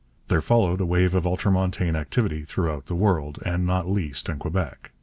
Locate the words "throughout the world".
2.43-3.37